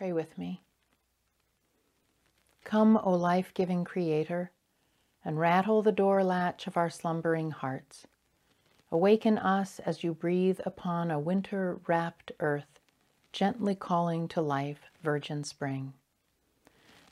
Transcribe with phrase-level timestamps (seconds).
[0.00, 0.62] Pray with me.
[2.64, 4.50] Come, O life giving Creator,
[5.22, 8.06] and rattle the door latch of our slumbering hearts.
[8.90, 12.80] Awaken us as you breathe upon a winter wrapped earth,
[13.30, 15.92] gently calling to life virgin spring.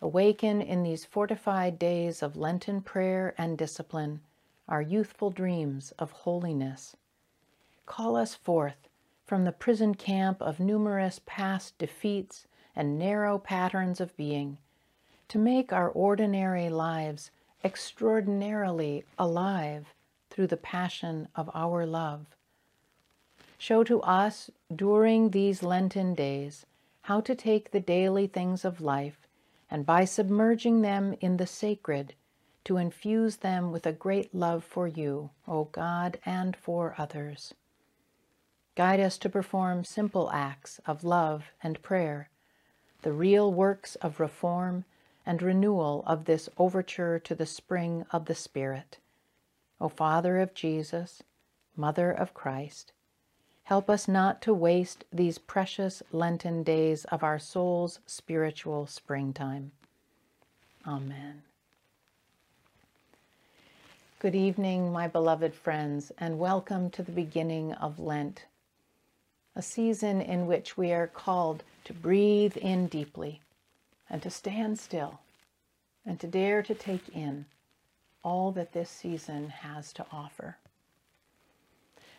[0.00, 4.22] Awaken in these fortified days of Lenten prayer and discipline
[4.66, 6.96] our youthful dreams of holiness.
[7.84, 8.88] Call us forth
[9.26, 12.46] from the prison camp of numerous past defeats
[12.78, 14.56] and narrow patterns of being,
[15.26, 17.32] to make our ordinary lives
[17.64, 19.92] extraordinarily alive
[20.30, 22.24] through the passion of our love.
[23.58, 26.64] Show to us during these Lenten days
[27.02, 29.26] how to take the daily things of life
[29.68, 32.14] and by submerging them in the sacred,
[32.62, 37.54] to infuse them with a great love for you, O God, and for others.
[38.76, 42.30] Guide us to perform simple acts of love and prayer
[43.02, 44.84] the real works of reform
[45.24, 48.98] and renewal of this overture to the spring of the Spirit.
[49.80, 51.22] O Father of Jesus,
[51.76, 52.92] Mother of Christ,
[53.64, 59.70] help us not to waste these precious Lenten days of our soul's spiritual springtime.
[60.86, 61.42] Amen.
[64.18, 68.46] Good evening, my beloved friends, and welcome to the beginning of Lent,
[69.58, 73.42] a season in which we are called to breathe in deeply
[74.08, 75.18] and to stand still
[76.06, 77.44] and to dare to take in
[78.22, 80.56] all that this season has to offer.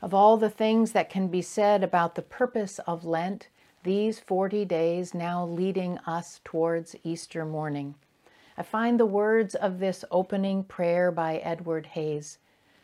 [0.00, 3.48] Of all the things that can be said about the purpose of Lent,
[3.82, 7.94] these 40 days now leading us towards Easter morning,
[8.56, 12.38] I find the words of this opening prayer by Edward Hays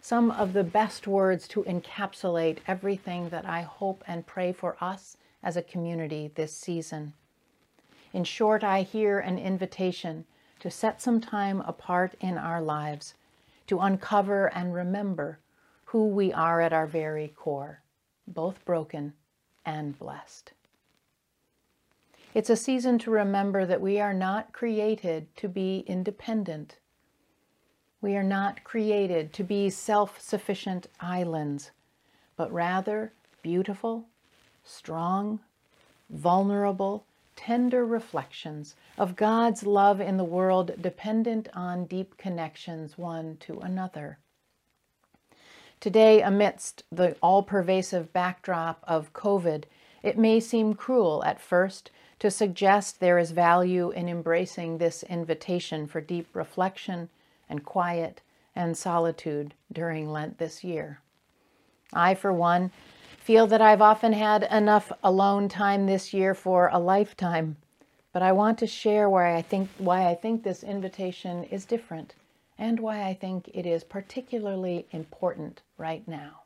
[0.05, 5.17] some of the best words to encapsulate everything that I hope and pray for us
[5.45, 7.13] as a community this season.
[8.13, 10.25] In short, I hear an invitation
[10.59, 13.15] to set some time apart in our lives
[13.69, 15.39] to uncover and remember
[15.85, 17.81] who we are at our very core,
[18.27, 19.13] both broken
[19.65, 20.53] and blessed.
[22.35, 26.79] It's a season to remember that we are not created to be independent.
[28.03, 31.71] We are not created to be self sufficient islands,
[32.37, 34.07] but rather beautiful,
[34.65, 35.39] strong,
[36.11, 37.05] vulnerable,
[37.37, 44.19] tender reflections of God's love in the world dependent on deep connections one to another.
[45.79, 49.63] Today, amidst the all pervasive backdrop of COVID,
[50.03, 55.87] it may seem cruel at first to suggest there is value in embracing this invitation
[55.87, 57.09] for deep reflection
[57.53, 58.23] and quiet
[58.57, 61.01] and solitude during Lent this year.
[61.93, 62.71] I, for one,
[63.19, 67.57] feel that I've often had enough alone time this year for a lifetime,
[68.11, 72.15] but I want to share why I think why I think this invitation is different
[72.59, 76.41] and why I think it is particularly important right now.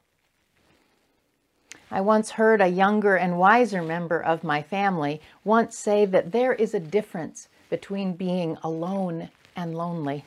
[1.89, 6.53] I once heard a younger and wiser member of my family once say that there
[6.53, 10.25] is a difference between being alone and lonely.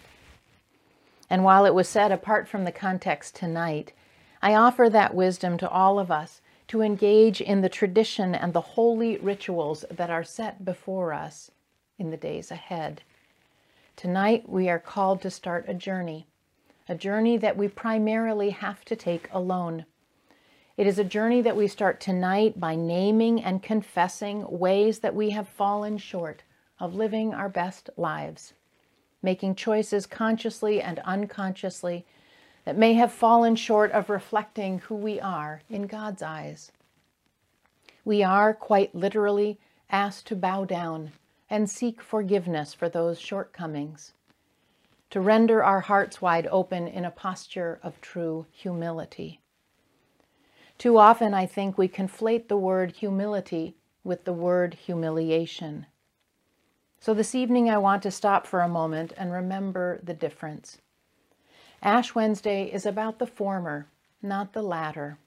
[1.29, 3.93] And while it was said apart from the context tonight,
[4.41, 8.61] I offer that wisdom to all of us to engage in the tradition and the
[8.61, 11.51] holy rituals that are set before us
[11.97, 13.01] in the days ahead.
[13.95, 16.25] Tonight, we are called to start a journey,
[16.87, 19.85] a journey that we primarily have to take alone.
[20.77, 25.31] It is a journey that we start tonight by naming and confessing ways that we
[25.31, 26.43] have fallen short
[26.79, 28.53] of living our best lives,
[29.21, 32.05] making choices consciously and unconsciously
[32.65, 36.71] that may have fallen short of reflecting who we are in God's eyes.
[38.05, 39.59] We are, quite literally,
[39.89, 41.11] asked to bow down
[41.49, 44.13] and seek forgiveness for those shortcomings,
[45.09, 49.41] to render our hearts wide open in a posture of true humility.
[50.77, 55.87] Too often, I think we conflate the word humility with the word humiliation.
[57.01, 60.79] So this evening, I want to stop for a moment and remember the difference.
[61.81, 63.87] Ash Wednesday is about the former,
[64.21, 65.17] not the latter.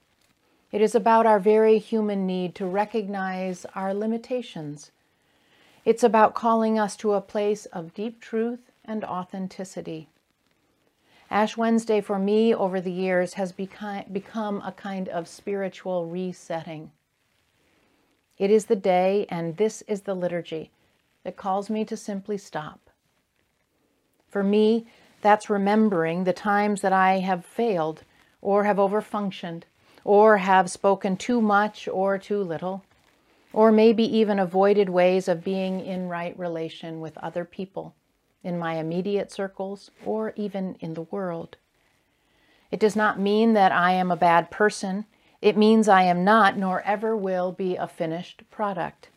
[0.71, 4.91] It is about our very human need to recognize our limitations.
[5.83, 10.09] It's about calling us to a place of deep truth and authenticity.
[11.31, 16.91] Ash Wednesday for me over the years has become a kind of spiritual resetting.
[18.37, 20.69] It is the day, and this is the liturgy,
[21.23, 22.89] that calls me to simply stop.
[24.29, 24.87] For me,
[25.21, 28.03] that's remembering the times that I have failed
[28.41, 29.63] or have overfunctioned
[30.03, 32.83] or have spoken too much or too little.
[33.53, 37.93] or maybe even avoided ways of being in right relation with other people,
[38.43, 41.55] in my immediate circles, or even in the world.
[42.71, 45.05] It does not mean that I am a bad person.
[45.39, 49.09] It means I am not, nor ever will be, a finished product.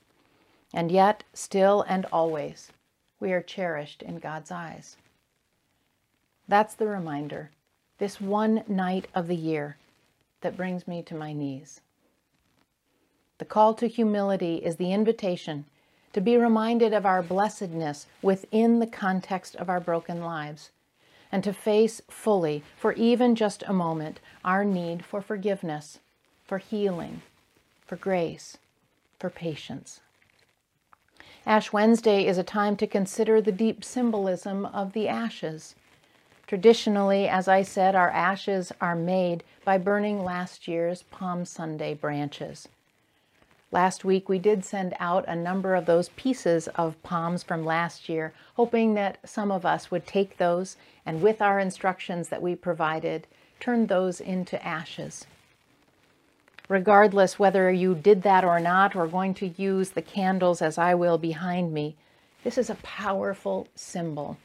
[0.74, 2.72] And yet, still and always,
[3.20, 4.96] we are cherished in God's eyes.
[6.48, 7.50] That's the reminder,
[7.98, 9.76] this one night of the year,
[10.42, 11.80] that brings me to my knees.
[13.38, 15.64] The call to humility is the invitation
[16.12, 20.70] to be reminded of our blessedness within the context of our broken lives,
[21.30, 25.98] and to face fully, for even just a moment, our need for forgiveness,
[26.44, 27.20] for healing,
[27.86, 28.56] for grace,
[29.19, 30.00] for patience.
[31.46, 35.76] Ash Wednesday is a time to consider the deep symbolism of the ashes.
[36.48, 42.66] Traditionally, as I said, our ashes are made by burning last year's Palm Sunday branches.
[43.70, 48.08] Last week, we did send out a number of those pieces of palms from last
[48.08, 52.56] year, hoping that some of us would take those and, with our instructions that we
[52.56, 53.28] provided,
[53.60, 55.26] turn those into ashes.
[56.68, 60.94] Regardless whether you did that or not, or going to use the candles as I
[60.94, 61.96] will behind me,
[62.42, 64.36] this is a powerful symbol.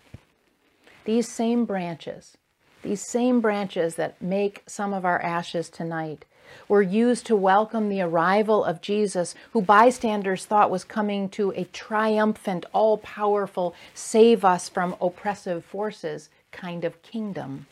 [1.05, 2.37] These same branches,
[2.83, 6.25] these same branches that make some of our ashes tonight,
[6.67, 11.63] were used to welcome the arrival of Jesus, who bystanders thought was coming to a
[11.65, 17.65] triumphant, all powerful, save us from oppressive forces kind of kingdom.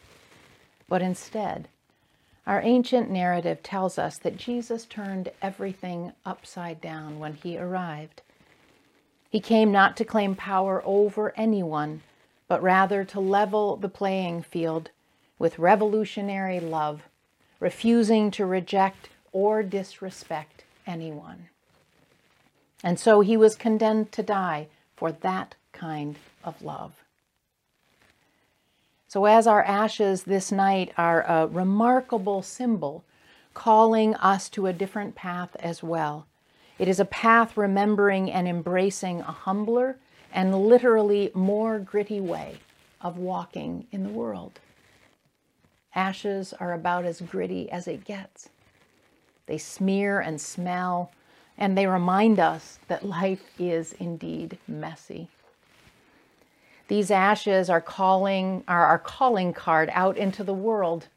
[0.88, 1.68] But instead,
[2.48, 8.22] our ancient narrative tells us that Jesus turned everything upside down when he arrived.
[9.30, 12.02] He came not to claim power over anyone,
[12.48, 14.90] but rather to level the playing field
[15.38, 17.04] with revolutionary love
[17.60, 21.48] refusing to reject or disrespect anyone.
[22.84, 26.94] And so he was condemned to die for that kind of love.
[29.10, 33.04] So, as our ashes this night are a remarkable symbol
[33.56, 36.28] calling us to a different path as well,
[36.78, 39.98] it is a path remembering and embracing a humbler
[40.32, 42.60] and literally more gritty way
[43.02, 44.60] of walking in the world.
[45.96, 48.50] Ashes are about as gritty as it gets.
[49.48, 51.12] They smear and smell,
[51.58, 55.30] and they remind us that life is indeed messy.
[56.90, 61.08] These ashes are calling are our calling card out into the world.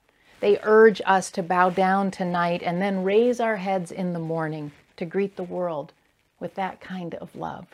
[0.40, 4.72] They urge us to bow down tonight and then raise our heads in the morning
[4.98, 5.94] to greet the world
[6.38, 7.68] with that kind of love.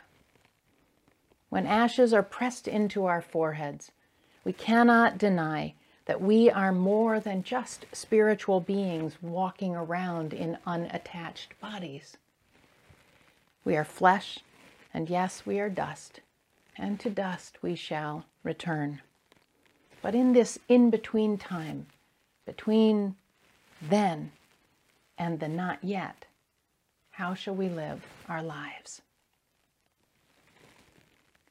[1.48, 3.90] When ashes are pressed into our foreheads,
[4.44, 5.74] we cannot deny
[6.04, 12.16] that we are more than just spiritual beings walking around in unattached bodies.
[13.64, 14.38] We are flesh,
[14.94, 16.20] and yes, we are dust,
[16.78, 19.00] and to dust we shall return.
[20.00, 21.86] But in this in between time,
[22.46, 23.16] between
[23.82, 24.32] then
[25.18, 26.26] and the not yet,
[27.10, 29.02] how shall we live our lives?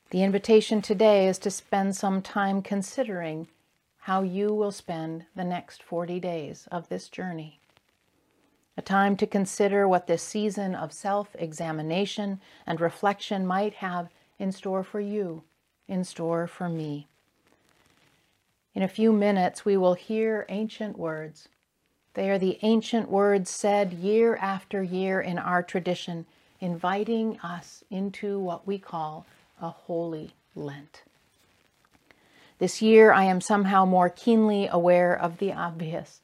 [0.09, 3.49] The invitation today is to spend some time considering
[3.97, 7.59] how you will spend the next 40 days of this journey.
[8.77, 14.07] A time to consider what this season of self examination and reflection might have
[14.39, 15.43] in store for you,
[15.87, 17.07] in store for me.
[18.75, 21.49] In a few minutes, we will hear ancient words.
[22.13, 26.25] They are the ancient words said year after year in our tradition,
[26.59, 29.25] inviting us into what we call
[29.61, 31.03] a holy Lent.
[32.59, 36.21] This year, I am somehow more keenly aware of the obvious.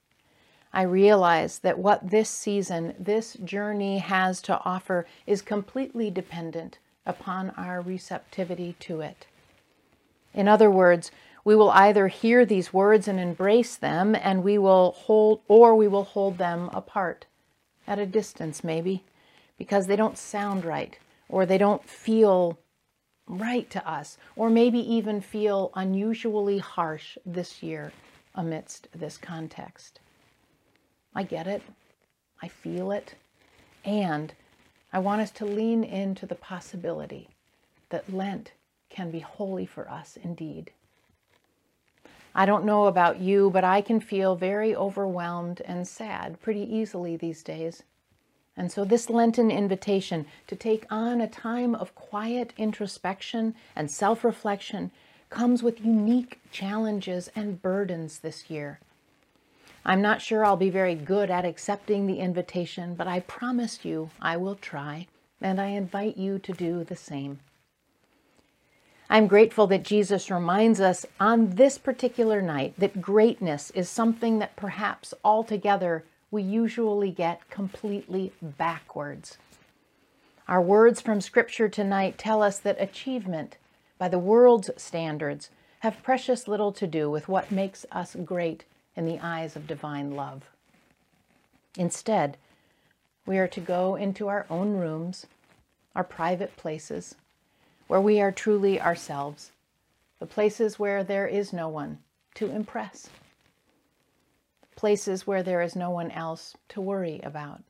[0.73, 7.51] I realize that what this season, this journey has to offer is completely dependent upon
[7.51, 9.27] our receptivity to it.
[10.33, 11.11] In other words,
[11.45, 15.87] we will either hear these words and embrace them and we will hold or we
[15.87, 17.25] will hold them apart
[17.85, 19.03] at a distance maybe
[19.57, 22.57] because they don't sound right or they don't feel
[23.27, 27.91] right to us, or maybe even feel unusually harsh this year
[28.35, 29.99] amidst this context.
[31.15, 31.61] I get it,
[32.41, 33.15] I feel it,
[33.85, 34.33] and
[34.93, 37.29] I want us to lean into the possibility
[37.89, 38.51] that Lent
[38.89, 40.71] can be holy for us indeed.
[42.35, 47.17] I don't know about you, but I can feel very overwhelmed and sad pretty easily
[47.17, 47.81] these days.
[48.55, 54.23] And so, this Lenten invitation to take on a time of quiet introspection and self
[54.23, 54.91] reflection
[55.31, 58.79] comes with unique challenges and burdens this year.
[59.85, 64.09] I'm not sure I'll be very good at accepting the invitation, but I promise you
[64.21, 65.07] I will try.
[65.41, 67.39] and I invite you to do the same.
[69.09, 74.55] I'm grateful that Jesus reminds us on this particular night that greatness is something that
[74.55, 79.37] perhaps altogether we usually get completely backwards.
[80.47, 83.57] Our words from Scripture tonight tell us that achievement,
[83.99, 85.49] by the world's standards,
[85.81, 88.63] have precious little to do with what makes us great
[88.95, 90.43] in the eyes of divine love.
[91.77, 92.37] Instead,
[93.25, 95.25] we are to go into our own rooms,
[95.95, 97.15] our private places,
[97.87, 99.51] where we are truly ourselves,
[100.19, 101.99] the places where there is no one
[102.35, 103.09] to impress,
[104.75, 107.61] places where there is no one else to worry about.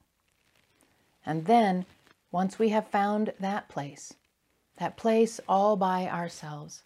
[1.26, 1.86] And then,
[2.32, 4.14] once we have found that place,
[4.78, 6.84] that place all by ourselves,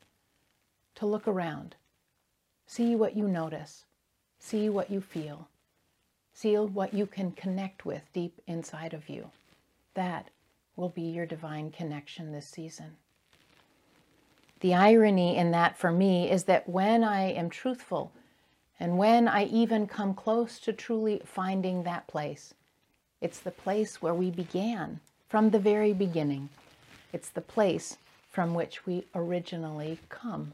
[0.95, 1.75] to look around,
[2.65, 3.85] see what you notice,
[4.39, 5.47] see what you feel,
[6.33, 9.31] see what you can connect with deep inside of you.
[9.93, 10.29] That
[10.75, 12.97] will be your divine connection this season.
[14.59, 18.11] The irony in that for me is that when I am truthful
[18.79, 22.53] and when I even come close to truly finding that place,
[23.21, 26.49] it's the place where we began from the very beginning.
[27.11, 27.97] It's the place
[28.29, 30.53] from which we originally come.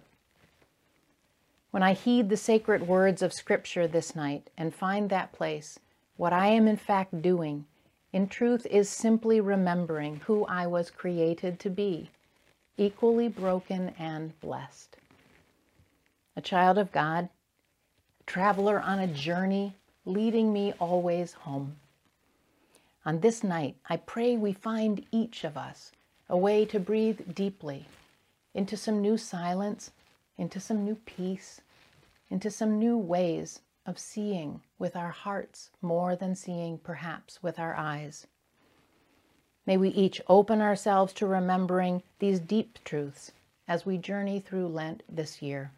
[1.73, 5.79] When I heed the sacred words of Scripture this night and find that place,
[6.17, 7.65] what I am in fact doing,
[8.11, 12.11] in truth, is simply remembering who I was created to be
[12.77, 14.97] equally broken and blessed.
[16.35, 17.29] A child of God,
[18.27, 19.75] traveler on a journey
[20.05, 21.77] leading me always home.
[23.03, 25.91] On this night, I pray we find each of us
[26.29, 27.87] a way to breathe deeply
[28.53, 29.89] into some new silence,
[30.37, 31.61] into some new peace,
[32.29, 37.75] into some new ways of seeing with our hearts more than seeing perhaps with our
[37.75, 38.27] eyes.
[39.65, 43.31] May we each open ourselves to remembering these deep truths
[43.67, 45.71] as we journey through Lent this year.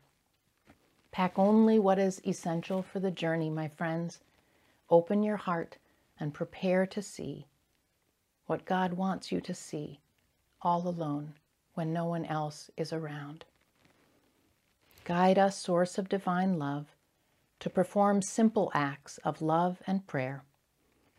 [1.12, 4.20] Pack only what is essential for the journey, my friends.
[4.90, 5.78] Open your heart
[6.20, 7.46] and prepare to see
[8.48, 10.00] what God wants you to see
[10.62, 11.34] all alone
[11.74, 13.46] when no one else is around.
[15.06, 16.88] Guide us, source of divine love,
[17.60, 20.44] to perform simple acts of love and prayer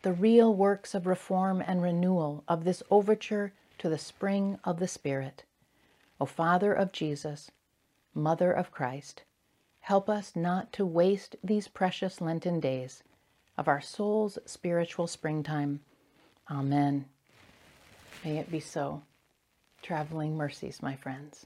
[0.03, 4.87] the real works of reform and renewal of this overture to the spring of the
[4.87, 5.43] Spirit.
[6.21, 7.51] O Father of Jesus,
[8.13, 9.23] Mother of Christ,
[9.81, 13.03] help us not to waste these precious Lenten days
[13.57, 15.81] of our soul's spiritual springtime.
[16.49, 17.05] Amen.
[18.23, 19.01] May it be so.
[19.81, 21.45] Traveling mercies, my friends.